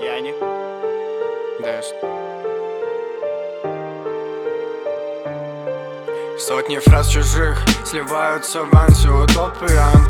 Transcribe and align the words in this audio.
Яник. 0.00 0.34
Дэш. 1.60 1.86
Сотни 6.38 6.78
фраз 6.78 7.08
чужих 7.08 7.58
сливаются 7.84 8.62
в 8.64 8.74
антиутопиан 8.74 10.09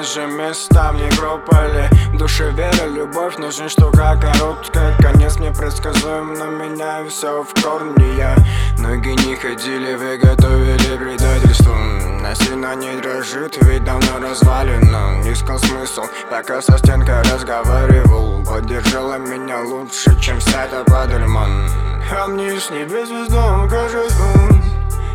ножи 0.00 0.26
места 0.26 0.92
в 0.92 0.96
некрополе 0.96 1.90
В 2.12 2.16
душе 2.16 2.50
вера, 2.52 2.86
любовь, 2.86 3.36
но 3.38 3.50
жизнь 3.50 3.68
штука 3.68 4.18
короткая 4.20 4.96
Конец 4.98 5.38
непредсказуем, 5.38 6.34
но 6.34 6.46
меняю 6.46 7.10
все 7.10 7.42
в 7.42 7.62
корне 7.62 8.16
Я. 8.16 8.34
Ноги 8.78 9.10
не 9.26 9.36
ходили, 9.36 9.94
вы 9.94 10.16
готовили 10.16 10.96
предательству 10.96 11.74
Насильно 12.22 12.74
не 12.76 12.96
дрожит, 13.00 13.58
ведь 13.62 13.84
давно 13.84 14.18
развалено. 14.20 15.20
Искал 15.30 15.58
смысл, 15.58 16.04
пока 16.30 16.62
со 16.62 16.78
стенкой 16.78 17.22
разговаривал. 17.32 18.42
Поддержала 18.44 19.18
меня 19.18 19.60
лучше, 19.62 20.18
чем 20.18 20.38
вся 20.40 20.64
эта 20.64 20.82
падальман 20.84 21.68
А 22.10 22.26
мне 22.26 22.58
с 22.58 22.70
небес 22.70 23.08
звезда 23.08 23.64
укажет 23.64 24.12
путь 24.12 24.64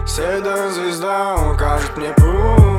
Седая 0.05 0.69
звезда 0.69 1.35
укажет 1.35 1.97
мне 1.97 2.09
путь 2.13 2.74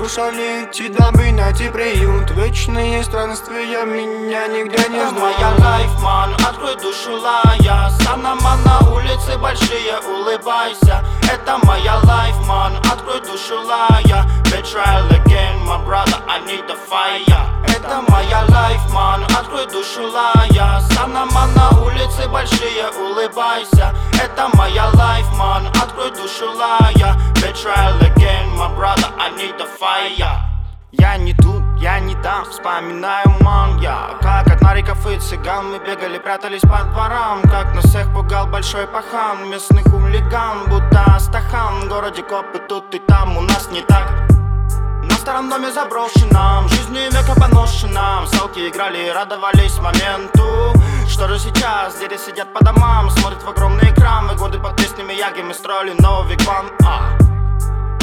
Душа 0.00 0.30
летит, 0.30 0.96
дабы 0.96 1.30
найти 1.30 1.68
приют. 1.68 2.30
Вечные 2.30 3.04
странствия 3.04 3.84
меня 3.84 4.48
нигде 4.48 4.88
не 4.88 5.06
ждут 5.06 5.20
моя 5.20 5.52
лайф, 5.58 5.90
ман, 6.00 6.32
открой 6.36 6.74
душу 6.76 7.20
лая. 7.20 7.90
Санама 8.00 8.56
на 8.64 8.78
улице 8.90 9.36
большие, 9.36 9.98
улыбайся. 10.08 11.04
Это 11.30 11.58
моя 11.66 11.98
лайф, 12.04 12.34
ман, 12.46 12.76
открой 12.90 13.20
душу 13.20 13.60
лая. 13.60 14.24
Betrayal 14.44 15.06
again, 15.10 15.58
my 15.66 15.76
brother, 15.84 16.16
I 16.26 16.40
need 16.46 16.66
the 16.66 16.76
fire. 16.88 17.46
Это 17.68 18.02
моя 18.08 18.46
лайф, 18.48 18.80
ман, 18.94 19.22
открой 19.24 19.66
душу 19.66 20.06
лая. 20.06 20.80
Санама 20.94 21.46
на 21.54 21.78
улице 21.78 22.26
большие, 22.26 22.88
улыбайся. 22.98 23.94
Это 24.14 24.48
моя 24.54 24.88
лайф, 24.94 25.26
ман, 25.36 25.66
открой 25.66 26.10
душу 26.10 26.50
лая. 26.52 27.16
Betrayal 27.34 27.98
again, 28.02 28.50
my 28.56 28.68
brother, 28.76 29.10
I 29.18 29.30
need 29.34 29.49
fire 29.78 30.50
я 30.92 31.16
не 31.16 31.32
тут, 31.34 31.62
я 31.80 32.00
не 32.00 32.16
там, 32.16 32.44
вспоминаю 32.44 33.28
ман 33.42 33.78
Я 33.78 34.18
как 34.20 34.48
от 34.48 34.60
нариков 34.60 35.06
и 35.06 35.20
цыган 35.20 35.70
Мы 35.70 35.78
бегали, 35.78 36.18
прятались 36.18 36.62
по 36.62 36.82
дворам. 36.82 37.42
Как 37.42 37.72
нас 37.76 37.84
всех 37.84 38.12
пугал 38.12 38.48
большой 38.48 38.88
пахан 38.88 39.48
Местный 39.48 39.84
хулиган, 39.84 40.68
будто 40.68 41.04
Астахан. 41.14 41.82
В 41.82 41.88
городе 41.88 42.22
копы 42.22 42.58
тут 42.68 42.92
и 42.92 42.98
там, 42.98 43.36
у 43.36 43.42
нас 43.42 43.68
не 43.70 43.82
так. 43.82 44.10
На 45.04 45.14
старом 45.14 45.48
доме 45.48 45.70
заброшенном, 45.70 46.68
жизнью 46.68 47.12
века 47.12 47.38
поношенном. 47.38 48.26
Салки 48.26 48.68
играли 48.68 49.06
и 49.06 49.10
радовались 49.10 49.78
моменту. 49.78 50.74
Что 51.08 51.28
же 51.28 51.38
сейчас, 51.38 51.98
дети 52.00 52.18
сидят 52.18 52.52
по 52.52 52.64
домам 52.64 53.10
Смотрят 53.10 53.42
в 53.42 53.48
огромный 53.48 53.92
экран, 53.92 54.26
мы 54.26 54.34
годы 54.36 54.58
под 54.58 54.76
песнями 54.76 55.12
Яги 55.12 55.42
Мы 55.42 55.54
строили 55.54 55.94
новый 56.00 56.36
вигвам 56.36 56.66
а. 56.84 57.19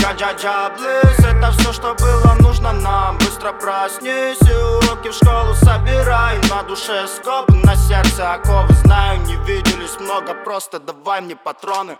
Джа-джа-джа, 0.08 0.70
близ, 0.78 1.20
это 1.20 1.52
все, 1.52 1.74
что 1.74 1.94
было 1.96 2.34
нужно 2.40 2.72
нам. 2.72 3.18
Быстро 3.18 3.52
проснись 3.52 4.42
и 4.42 4.54
уроки 4.54 5.10
в 5.10 5.14
школу 5.14 5.54
собирай. 5.54 6.38
На 6.50 6.64
душе 6.64 7.06
скобы, 7.08 7.54
на 7.66 7.76
сердце 7.76 8.32
оковы 8.32 8.74
Знаю, 8.86 9.20
не 9.26 9.36
виделись 9.36 10.00
много, 10.00 10.34
просто 10.34 10.80
давай 10.80 11.20
мне 11.20 11.36
патроны. 11.36 11.98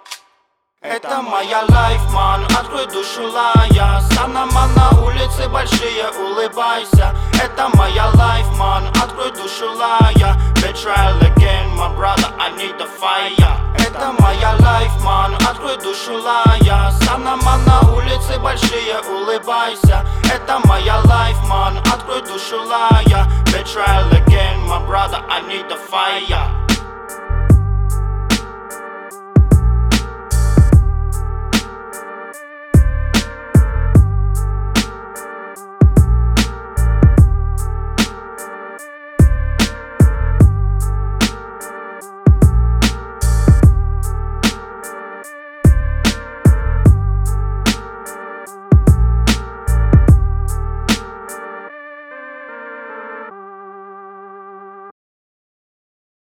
Это 0.80 1.22
моя 1.22 1.66
лайф, 1.68 2.02
ман, 2.14 2.46
открой 2.46 2.86
душу 2.86 3.30
лая. 3.30 4.02
Санама 4.14 4.68
на 4.68 5.02
улице 5.02 5.50
большие, 5.50 6.10
улыбайся 6.12 6.97
Это 7.48 7.70
моя 7.78 8.10
лайф, 8.10 8.46
ман, 8.58 8.88
открой 9.02 9.32
душу 9.32 9.72
лая. 9.72 10.36
Betrayal 10.56 11.22
again, 11.22 11.70
my 11.78 11.88
brother, 11.96 12.30
I 12.38 12.52
need 12.58 12.78
the 12.78 12.86
fire. 13.00 13.58
Это 13.76 14.12
моя 14.20 14.54
лайф, 14.60 14.92
ман, 15.02 15.34
открой 15.36 15.78
душу 15.78 16.16
лая. 16.22 16.92
Санама 17.04 17.58
на 17.66 17.80
улице 17.94 18.38
большие, 18.38 19.00
улыбайся. 19.10 20.06
Это 20.26 20.60
моя 20.66 21.00
лайф, 21.06 21.38
ман, 21.48 21.78
открой 21.78 22.22
душу 22.24 22.62
лая. 22.64 23.26
Betrayal 23.46 24.12
again, 24.12 24.60
my 24.68 24.86
brother, 24.86 25.24
I 25.30 25.42
need 25.48 25.70
the 25.70 25.78
fire 25.78 26.57